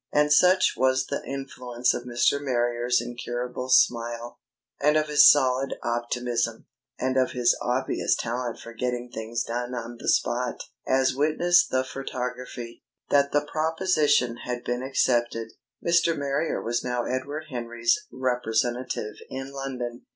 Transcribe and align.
And 0.11 0.33
such 0.33 0.73
was 0.75 1.05
the 1.05 1.23
influence 1.23 1.93
of 1.93 2.05
Mr. 2.05 2.41
Marrier's 2.43 2.99
incurable 2.99 3.69
smile, 3.69 4.39
and 4.79 4.97
of 4.97 5.07
his 5.09 5.29
solid 5.29 5.75
optimism, 5.83 6.65
and 6.97 7.17
of 7.17 7.33
his 7.33 7.55
obvious 7.61 8.15
talent 8.15 8.57
for 8.57 8.73
getting 8.73 9.11
things 9.11 9.43
done 9.43 9.75
on 9.75 9.97
the 9.99 10.09
spot 10.09 10.63
(as 10.87 11.13
witness 11.13 11.67
the 11.67 11.83
photography), 11.83 12.83
that 13.11 13.31
the 13.31 13.45
proposition 13.45 14.37
had 14.37 14.63
been 14.63 14.81
accepted. 14.81 15.51
Mr. 15.85 16.17
Marrier 16.17 16.59
was 16.63 16.83
now 16.83 17.03
Edward 17.03 17.43
Henry's 17.51 17.99
"representative" 18.11 19.17
in 19.29 19.51
London. 19.51 20.07